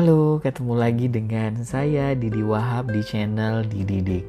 Halo, 0.00 0.40
ketemu 0.40 0.80
lagi 0.80 1.12
dengan 1.12 1.60
saya 1.60 2.16
Didi 2.16 2.40
Wahab 2.40 2.88
di 2.88 3.04
channel 3.04 3.68
Dididik. 3.68 4.24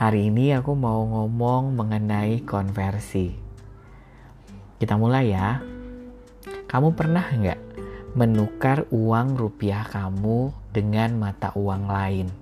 Hari 0.00 0.32
ini 0.32 0.56
aku 0.56 0.72
mau 0.72 1.04
ngomong 1.04 1.76
mengenai 1.76 2.40
konversi. 2.40 3.36
Kita 4.80 4.96
mulai 4.96 5.28
ya. 5.28 5.60
Kamu 6.72 6.96
pernah 6.96 7.20
nggak 7.20 7.60
menukar 8.16 8.88
uang 8.88 9.36
rupiah 9.36 9.84
kamu 9.84 10.56
dengan 10.72 11.12
mata 11.20 11.52
uang 11.52 11.84
lain? 11.92 12.32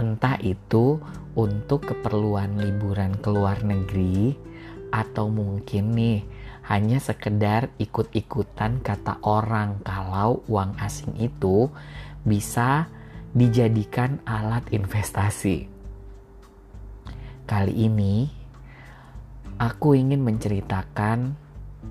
Entah 0.00 0.40
itu 0.40 1.04
untuk 1.36 1.84
keperluan 1.84 2.64
liburan 2.64 3.12
ke 3.20 3.28
luar 3.28 3.60
negeri 3.60 4.32
atau 4.88 5.28
mungkin 5.28 5.92
nih 5.92 6.24
hanya 6.64 6.96
sekedar 6.96 7.68
ikut-ikutan 7.76 8.80
kata 8.80 9.20
orang 9.20 9.84
kalau 9.84 10.40
uang 10.48 10.80
asing 10.80 11.12
itu 11.20 11.68
bisa 12.24 12.88
dijadikan 13.36 14.24
alat 14.24 14.64
investasi. 14.72 15.68
Kali 17.44 17.74
ini 17.76 18.24
aku 19.60 19.92
ingin 19.92 20.24
menceritakan 20.24 21.36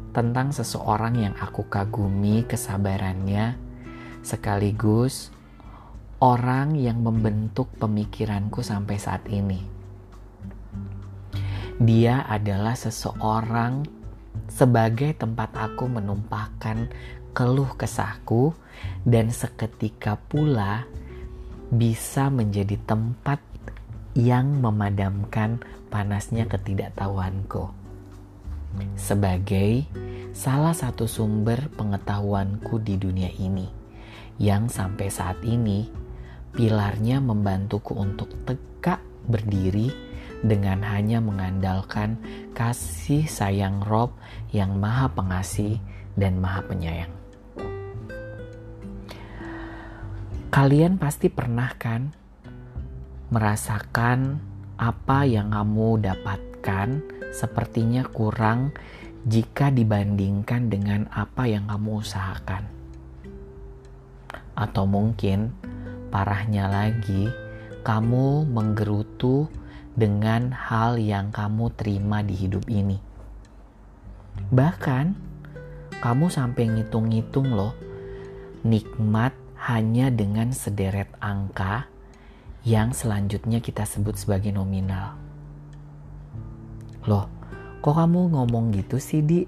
tentang 0.10 0.50
seseorang 0.50 1.22
yang 1.22 1.36
aku 1.38 1.70
kagumi 1.70 2.42
kesabarannya 2.50 3.58
sekaligus 4.26 5.30
orang 6.18 6.80
yang 6.80 7.04
membentuk 7.04 7.70
pemikiranku 7.78 8.66
sampai 8.66 8.98
saat 8.98 9.28
ini. 9.30 9.62
Dia 11.78 12.24
adalah 12.26 12.74
seseorang 12.74 14.03
sebagai 14.50 15.18
tempat 15.18 15.54
aku 15.58 15.90
menumpahkan 15.90 16.90
keluh 17.34 17.74
kesahku 17.74 18.54
dan 19.08 19.34
seketika 19.34 20.16
pula 20.30 20.86
bisa 21.74 22.30
menjadi 22.30 22.78
tempat 22.86 23.42
yang 24.14 24.62
memadamkan 24.62 25.58
panasnya 25.90 26.46
ketidaktahuanku. 26.46 27.74
Sebagai 28.94 29.86
salah 30.34 30.74
satu 30.74 31.06
sumber 31.10 31.70
pengetahuanku 31.74 32.82
di 32.82 32.98
dunia 32.98 33.30
ini 33.38 33.70
yang 34.42 34.70
sampai 34.70 35.10
saat 35.14 35.42
ini 35.46 35.86
pilarnya 36.54 37.22
membantuku 37.22 37.98
untuk 37.98 38.30
tegak 38.46 39.02
berdiri 39.26 40.13
dengan 40.44 40.84
hanya 40.84 41.24
mengandalkan 41.24 42.20
kasih 42.52 43.26
sayang 43.26 43.82
Rob 43.88 44.14
yang 44.52 44.76
maha 44.76 45.08
pengasih 45.10 45.80
dan 46.20 46.38
maha 46.38 46.62
penyayang. 46.68 47.14
Kalian 50.54 51.02
pasti 51.02 51.34
pernah 51.34 51.74
kan 51.80 52.14
merasakan 53.34 54.38
apa 54.78 55.26
yang 55.26 55.50
kamu 55.50 56.06
dapatkan 56.06 57.02
sepertinya 57.34 58.06
kurang 58.06 58.70
jika 59.26 59.74
dibandingkan 59.74 60.70
dengan 60.70 61.10
apa 61.10 61.50
yang 61.50 61.66
kamu 61.66 62.06
usahakan. 62.06 62.70
Atau 64.54 64.86
mungkin 64.86 65.50
Parahnya 66.14 66.70
lagi, 66.70 67.26
kamu 67.82 68.46
menggerutu 68.46 69.50
dengan 69.94 70.54
hal 70.54 70.98
yang 70.98 71.30
kamu 71.30 71.70
terima 71.78 72.26
di 72.26 72.34
hidup 72.34 72.66
ini. 72.70 72.98
Bahkan, 74.50 75.06
kamu 76.02 76.26
sampai 76.34 76.68
ngitung-ngitung 76.74 77.54
loh, 77.54 77.78
nikmat 78.66 79.38
hanya 79.70 80.10
dengan 80.10 80.52
sederet 80.52 81.08
angka 81.22 81.88
yang 82.64 82.92
selanjutnya 82.92 83.62
kita 83.62 83.86
sebut 83.86 84.18
sebagai 84.18 84.52
nominal. 84.52 85.16
Loh, 87.08 87.28
kok 87.84 87.96
kamu 87.96 88.34
ngomong 88.34 88.72
gitu 88.76 88.98
sih, 89.00 89.20
Di? 89.20 89.44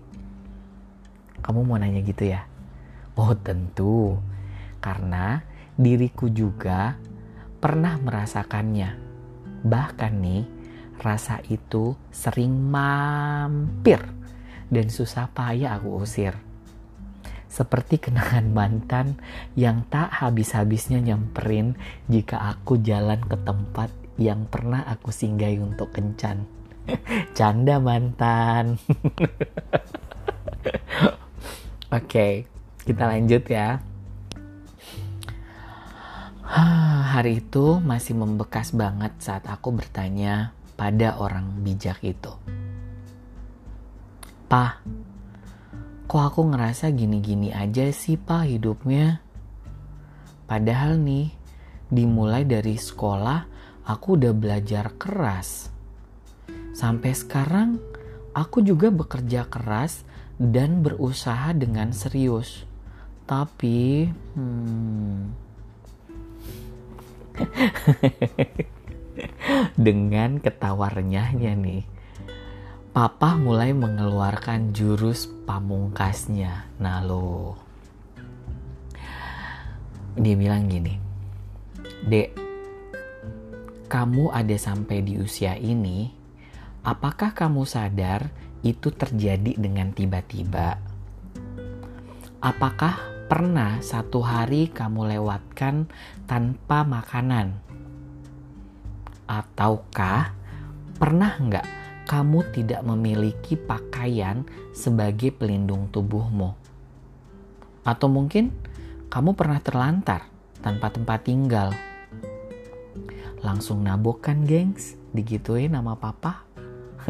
Kamu 1.40 1.62
mau 1.62 1.78
nanya 1.78 2.02
gitu 2.02 2.26
ya? 2.26 2.44
Oh, 3.16 3.32
tentu. 3.38 4.20
Karena 4.84 5.40
diriku 5.80 6.28
juga 6.28 6.98
pernah 7.62 7.96
merasakannya. 8.02 9.05
Bahkan 9.66 10.14
nih, 10.22 10.46
rasa 11.02 11.42
itu 11.50 11.98
sering 12.14 12.54
mampir 12.54 13.98
dan 14.70 14.88
susah 14.94 15.26
payah 15.34 15.82
aku 15.82 16.06
usir. 16.06 16.38
Seperti 17.50 17.98
kenangan 17.98 18.52
mantan 18.52 19.08
yang 19.58 19.88
tak 19.90 20.12
habis-habisnya 20.22 21.02
nyamperin 21.02 21.74
jika 22.06 22.38
aku 22.52 22.78
jalan 22.78 23.24
ke 23.26 23.38
tempat 23.42 23.90
yang 24.22 24.46
pernah 24.46 24.86
aku 24.86 25.10
singgahi 25.10 25.58
untuk 25.58 25.90
kencan. 25.96 26.46
Canda 27.38 27.82
mantan. 27.82 28.78
Oke, 31.96 32.12
okay, 32.12 32.34
kita 32.84 33.08
lanjut 33.08 33.44
ya. 33.48 33.95
Hari 37.16 37.48
itu 37.48 37.80
masih 37.80 38.12
membekas 38.12 38.76
banget 38.76 39.16
saat 39.24 39.48
aku 39.48 39.72
bertanya 39.72 40.52
pada 40.76 41.16
orang 41.16 41.64
bijak 41.64 42.04
itu. 42.04 42.36
Pah, 44.52 44.84
kok 46.12 46.24
aku 46.28 46.44
ngerasa 46.52 46.92
gini-gini 46.92 47.56
aja 47.56 47.88
sih 47.96 48.20
pak 48.20 48.52
hidupnya? 48.52 49.24
Padahal 50.44 51.00
nih, 51.00 51.32
dimulai 51.88 52.44
dari 52.44 52.76
sekolah 52.76 53.48
aku 53.88 54.20
udah 54.20 54.36
belajar 54.36 54.92
keras. 55.00 55.72
Sampai 56.76 57.16
sekarang 57.16 57.80
aku 58.36 58.60
juga 58.60 58.92
bekerja 58.92 59.48
keras 59.48 60.04
dan 60.36 60.84
berusaha 60.84 61.56
dengan 61.56 61.96
serius. 61.96 62.68
Tapi, 63.24 64.04
hmm, 64.36 65.45
Dengan 69.86 70.44
ketawa 70.44 70.92
renyahnya 70.92 71.56
nih, 71.56 71.84
Papa 72.96 73.36
mulai 73.36 73.76
mengeluarkan 73.76 74.72
jurus 74.72 75.28
pamungkasnya. 75.44 76.80
Nah 76.80 77.04
lo, 77.04 77.60
dia 80.16 80.36
bilang 80.40 80.72
gini, 80.72 80.96
Dek, 82.08 82.32
kamu 83.92 84.32
ada 84.32 84.56
sampai 84.56 85.04
di 85.04 85.20
usia 85.20 85.60
ini, 85.60 86.08
apakah 86.88 87.36
kamu 87.36 87.68
sadar 87.68 88.32
itu 88.64 88.88
terjadi 88.96 89.60
dengan 89.60 89.92
tiba-tiba? 89.92 90.80
Apakah 92.40 93.15
pernah 93.26 93.82
satu 93.82 94.22
hari 94.22 94.70
kamu 94.70 95.18
lewatkan 95.18 95.90
tanpa 96.30 96.86
makanan? 96.86 97.58
Ataukah 99.26 100.30
pernah 101.02 101.34
nggak 101.34 101.66
kamu 102.06 102.46
tidak 102.54 102.86
memiliki 102.86 103.58
pakaian 103.58 104.46
sebagai 104.78 105.34
pelindung 105.34 105.90
tubuhmu? 105.90 106.54
Atau 107.82 108.14
mungkin 108.14 108.54
kamu 109.10 109.34
pernah 109.34 109.58
terlantar 109.58 110.30
tanpa 110.62 110.94
tempat 110.94 111.26
tinggal? 111.26 111.74
Langsung 113.42 113.82
nabokkan 113.82 114.46
gengs, 114.46 114.94
digituin 115.18 115.74
nama 115.74 115.98
papa. 115.98 116.46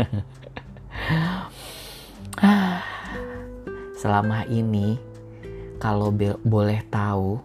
Selama 3.99 4.43
ini 4.47 5.14
kalau 5.85 6.09
boleh 6.41 6.81
tahu 6.89 7.37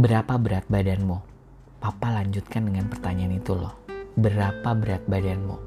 berapa 0.00 0.40
berat 0.40 0.64
badanmu? 0.72 1.20
Papa 1.76 2.08
lanjutkan 2.16 2.64
dengan 2.64 2.88
pertanyaan 2.88 3.36
itu 3.36 3.52
loh. 3.52 3.76
Berapa 4.16 4.72
berat 4.72 5.04
badanmu? 5.04 5.60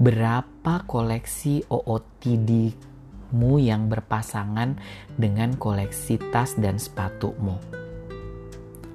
Berapa 0.00 0.88
koleksi 0.88 1.60
OOTD-mu 1.68 3.60
yang 3.60 3.92
berpasangan 3.92 4.80
dengan 5.20 5.60
koleksi 5.60 6.16
tas 6.32 6.56
dan 6.56 6.80
sepatumu? 6.80 7.60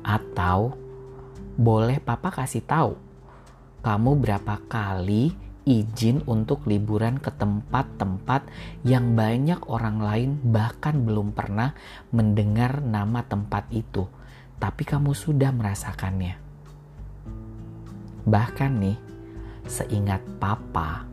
Atau 0.02 0.74
boleh 1.62 2.02
papa 2.02 2.34
kasih 2.34 2.66
tahu 2.66 2.98
kamu 3.86 4.18
berapa 4.18 4.66
kali 4.66 5.47
izin 5.68 6.24
untuk 6.24 6.64
liburan 6.64 7.20
ke 7.20 7.28
tempat-tempat 7.36 8.48
yang 8.88 9.20
banyak 9.20 9.60
orang 9.68 10.00
lain 10.00 10.32
bahkan 10.48 11.04
belum 11.04 11.36
pernah 11.36 11.76
mendengar 12.16 12.80
nama 12.80 13.28
tempat 13.28 13.68
itu, 13.76 14.08
tapi 14.56 14.88
kamu 14.88 15.12
sudah 15.12 15.52
merasakannya. 15.52 16.40
Bahkan 18.24 18.72
nih, 18.80 18.98
seingat 19.68 20.24
papa, 20.40 21.04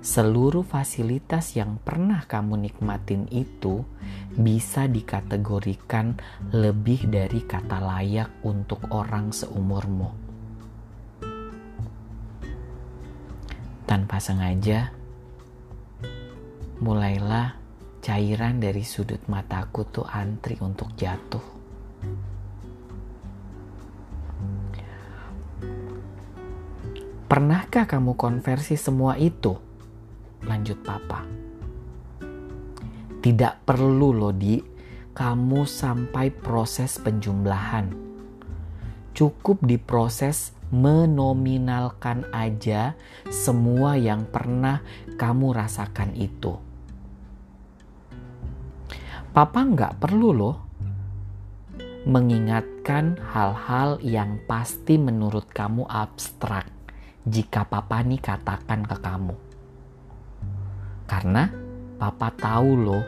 seluruh 0.00 0.64
fasilitas 0.64 1.52
yang 1.60 1.76
pernah 1.76 2.24
kamu 2.24 2.68
nikmatin 2.68 3.28
itu 3.28 3.84
bisa 4.32 4.88
dikategorikan 4.88 6.16
lebih 6.56 7.04
dari 7.12 7.44
kata 7.44 7.84
layak 7.84 8.32
untuk 8.48 8.80
orang 8.88 9.28
seumurmu. 9.28 10.29
Tanpa 13.90 14.22
sengaja, 14.22 14.94
mulailah 16.78 17.58
cairan 17.98 18.62
dari 18.62 18.86
sudut 18.86 19.18
mataku 19.26 19.82
tuh 19.82 20.06
antri 20.06 20.54
untuk 20.62 20.94
jatuh. 20.94 21.42
Pernahkah 27.26 27.90
kamu 27.90 28.14
konversi 28.14 28.78
semua 28.78 29.18
itu? 29.18 29.58
Lanjut 30.46 30.78
papa. 30.86 31.26
Tidak 33.18 33.54
perlu 33.66 34.14
loh 34.14 34.30
di 34.30 34.62
kamu 35.10 35.66
sampai 35.66 36.30
proses 36.30 36.94
penjumlahan. 37.02 37.90
Cukup 39.18 39.66
diproses 39.66 40.54
menominalkan 40.70 42.30
aja 42.30 42.94
semua 43.26 43.98
yang 43.98 44.26
pernah 44.26 44.82
kamu 45.18 45.50
rasakan 45.50 46.14
itu. 46.14 46.54
Papa 49.30 49.62
nggak 49.62 50.02
perlu 50.02 50.30
loh 50.34 50.56
mengingatkan 52.06 53.20
hal-hal 53.34 54.00
yang 54.00 54.40
pasti 54.48 54.96
menurut 54.96 55.46
kamu 55.52 55.84
abstrak 55.84 56.66
jika 57.28 57.68
papa 57.68 58.00
nih 58.00 58.18
katakan 58.18 58.88
ke 58.88 58.96
kamu. 58.98 59.36
Karena 61.04 61.50
papa 62.00 62.32
tahu 62.32 62.70
loh 62.78 63.04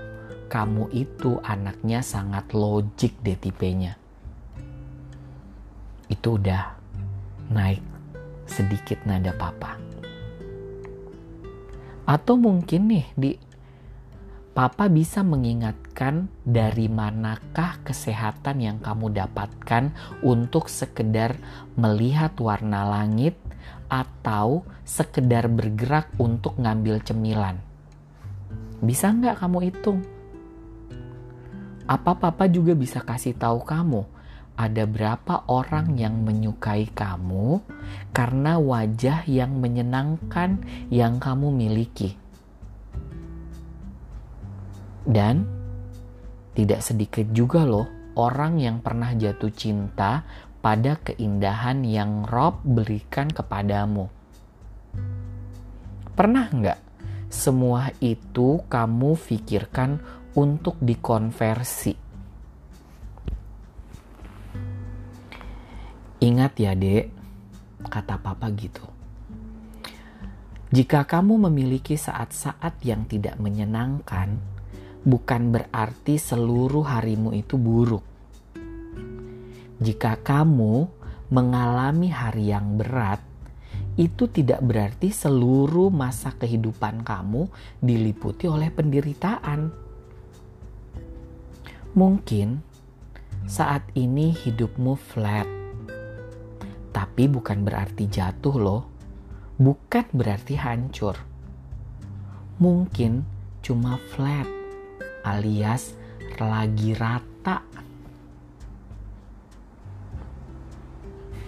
kamu 0.52 0.92
itu 0.92 1.40
anaknya 1.40 2.04
sangat 2.04 2.52
logik 2.52 3.16
deh 3.24 3.38
tipenya. 3.40 3.96
Itu 6.12 6.36
udah 6.36 6.81
naik 7.50 7.82
sedikit 8.46 9.02
nada 9.08 9.34
papa. 9.34 9.80
Atau 12.06 12.36
mungkin 12.36 12.90
nih 12.90 13.06
di 13.14 13.32
Papa 14.52 14.84
bisa 14.92 15.24
mengingatkan 15.24 16.28
dari 16.44 16.84
manakah 16.84 17.80
kesehatan 17.88 18.60
yang 18.60 18.84
kamu 18.84 19.08
dapatkan 19.16 19.96
untuk 20.20 20.68
sekedar 20.68 21.40
melihat 21.72 22.36
warna 22.36 22.84
langit 22.84 23.32
atau 23.88 24.60
sekedar 24.84 25.48
bergerak 25.48 26.12
untuk 26.20 26.60
ngambil 26.60 27.00
cemilan. 27.00 27.64
Bisa 28.84 29.08
nggak 29.08 29.40
kamu 29.40 29.72
hitung? 29.72 30.04
Apa 31.88 32.12
papa 32.12 32.44
juga 32.44 32.76
bisa 32.76 33.00
kasih 33.00 33.32
tahu 33.32 33.64
kamu 33.64 34.04
ada 34.62 34.86
berapa 34.86 35.42
orang 35.50 35.98
yang 35.98 36.22
menyukai 36.22 36.86
kamu 36.94 37.58
karena 38.14 38.62
wajah 38.62 39.26
yang 39.26 39.58
menyenangkan 39.58 40.62
yang 40.86 41.18
kamu 41.18 41.50
miliki? 41.50 42.14
Dan 45.02 45.42
tidak 46.54 46.86
sedikit 46.86 47.26
juga 47.34 47.66
loh 47.66 48.14
orang 48.14 48.62
yang 48.62 48.78
pernah 48.78 49.10
jatuh 49.10 49.50
cinta 49.50 50.22
pada 50.62 50.94
keindahan 51.02 51.82
yang 51.82 52.22
Rob 52.22 52.62
berikan 52.62 53.26
kepadamu. 53.26 54.06
Pernah 56.14 56.46
nggak 56.54 56.80
semua 57.32 57.90
itu 57.98 58.62
kamu 58.70 59.18
pikirkan 59.18 59.98
untuk 60.38 60.78
dikonversi? 60.78 62.11
Ingat 66.52 66.68
ya 66.68 66.76
dek, 66.76 67.08
kata 67.88 68.20
papa 68.20 68.52
gitu. 68.52 68.84
Jika 70.68 71.08
kamu 71.08 71.48
memiliki 71.48 71.96
saat-saat 71.96 72.76
yang 72.84 73.08
tidak 73.08 73.40
menyenangkan, 73.40 74.36
bukan 75.00 75.48
berarti 75.48 76.20
seluruh 76.20 76.84
harimu 76.84 77.32
itu 77.32 77.56
buruk. 77.56 78.04
Jika 79.80 80.20
kamu 80.20 80.92
mengalami 81.32 82.12
hari 82.12 82.52
yang 82.52 82.76
berat, 82.76 83.24
itu 83.96 84.28
tidak 84.28 84.60
berarti 84.60 85.08
seluruh 85.08 85.88
masa 85.88 86.36
kehidupan 86.36 87.00
kamu 87.00 87.48
diliputi 87.80 88.44
oleh 88.44 88.68
penderitaan. 88.68 89.72
Mungkin 91.96 92.60
saat 93.48 93.88
ini 93.96 94.36
hidupmu 94.36 95.00
flat, 95.00 95.61
tapi 96.92 97.26
bukan 97.26 97.64
berarti 97.64 98.04
jatuh, 98.06 98.56
loh. 98.60 98.82
Bukan 99.56 100.12
berarti 100.12 100.60
hancur. 100.60 101.16
Mungkin 102.60 103.24
cuma 103.64 103.96
flat 104.12 104.46
alias 105.24 105.96
lagi 106.36 106.92
rata. 106.98 107.62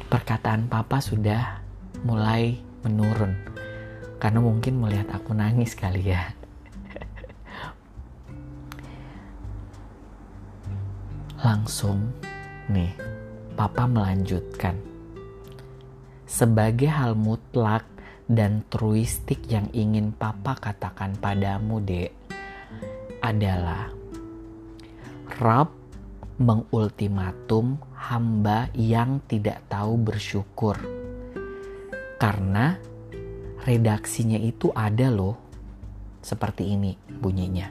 Perkataan 0.09 0.71
papa 0.71 1.03
sudah 1.03 1.59
mulai 2.07 2.55
menurun 2.87 3.35
karena 4.23 4.39
mungkin 4.39 4.79
melihat 4.79 5.11
aku 5.11 5.35
nangis 5.35 5.75
kali 5.75 6.15
ya. 6.15 6.31
Langsung 11.43 12.15
nih, 12.71 12.95
papa 13.59 13.85
melanjutkan. 13.85 14.94
Sebagai 16.35 16.91
hal 16.91 17.15
mutlak 17.15 17.87
dan 18.27 18.67
truistik 18.67 19.47
yang 19.47 19.71
ingin 19.71 20.11
papa 20.11 20.59
katakan 20.59 21.15
padamu, 21.15 21.79
Dek 21.79 22.11
adalah 23.23 23.95
Rab 25.39 25.71
mengultimatum 26.43 27.79
hamba 27.95 28.67
yang 28.75 29.23
tidak 29.31 29.63
tahu 29.71 29.95
bersyukur. 29.95 30.75
Karena 32.19 32.83
redaksinya 33.63 34.43
itu 34.43 34.75
ada 34.75 35.15
loh. 35.15 35.39
Seperti 36.19 36.75
ini 36.75 36.99
bunyinya. 37.15 37.71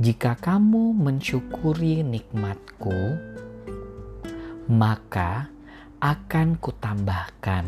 Jika 0.00 0.32
kamu 0.32 0.96
mensyukuri 0.96 2.00
nikmatku, 2.08 3.20
maka 4.72 5.57
akan 5.98 6.54
kutambahkan. 6.62 7.66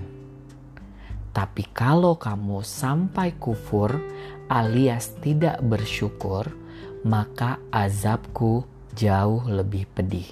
Tapi 1.30 1.62
kalau 1.74 2.14
kamu 2.14 2.62
sampai 2.62 3.34
kufur 3.38 3.98
alias 4.50 5.14
tidak 5.22 5.58
bersyukur, 5.62 6.46
maka 7.06 7.58
azabku 7.70 8.66
jauh 8.94 9.42
lebih 9.46 9.86
pedih. 9.90 10.26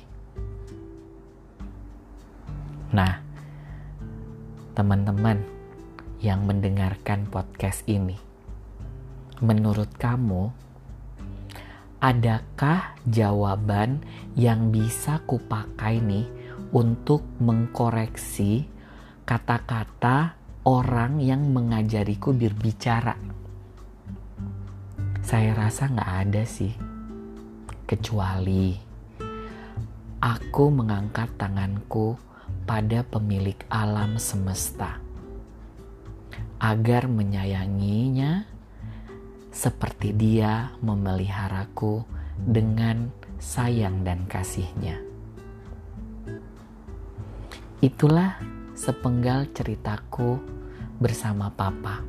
Nah, 2.95 3.23
teman-teman 4.75 5.43
yang 6.23 6.47
mendengarkan 6.47 7.27
podcast 7.31 7.83
ini, 7.87 8.19
menurut 9.43 9.91
kamu, 9.99 10.51
adakah 11.99 12.95
jawaban 13.07 14.03
yang 14.39 14.71
bisa 14.71 15.19
kupakai 15.27 15.99
nih 15.99 16.38
untuk 16.73 17.25
mengkoreksi 17.41 18.69
kata-kata 19.25 20.37
orang 20.69 21.21
yang 21.21 21.49
mengajariku 21.49 22.37
berbicara? 22.37 23.17
Saya 25.25 25.53
rasa 25.57 25.89
nggak 25.89 26.13
ada 26.29 26.43
sih. 26.45 26.73
Kecuali 27.89 28.77
aku 30.21 30.65
mengangkat 30.69 31.37
tanganku 31.41 32.21
pada 32.69 33.01
pemilik 33.01 33.57
alam 33.73 34.21
semesta 34.21 35.01
agar 36.61 37.07
menyayanginya 37.07 38.45
seperti 39.49 40.13
dia 40.13 40.75
memeliharaku 40.85 42.05
dengan 42.39 43.09
sayang 43.39 44.05
dan 44.05 44.27
kasihnya. 44.27 44.99
Itulah 47.79 48.43
sepenggal 48.75 49.55
ceritaku 49.55 50.43
bersama 50.99 51.47
Papa 51.55 52.03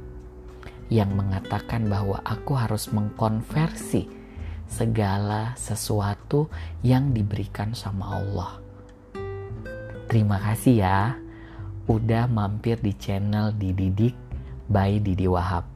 yang 0.89 1.13
mengatakan 1.13 1.85
bahwa 1.85 2.17
aku 2.25 2.57
harus 2.57 2.89
mengkonversi 2.89 4.09
segala 4.65 5.53
sesuatu 5.53 6.49
yang 6.81 7.13
diberikan 7.13 7.77
sama 7.77 8.17
Allah. 8.17 8.57
Terima 10.09 10.41
kasih 10.41 10.81
ya 10.81 11.21
udah 11.85 12.25
mampir 12.25 12.81
di 12.81 12.97
channel 12.97 13.53
Dididik 13.53 14.17
by 14.73 14.97
Didi 14.97 15.29
Wahab. 15.29 15.69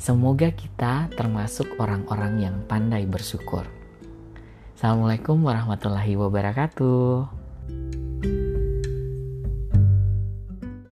Semoga 0.00 0.48
kita 0.56 1.12
termasuk 1.12 1.76
orang-orang 1.76 2.48
yang 2.48 2.56
pandai 2.64 3.04
bersyukur. 3.04 3.68
Assalamualaikum 4.72 5.36
warahmatullahi 5.44 6.16
wabarakatuh. 6.16 7.41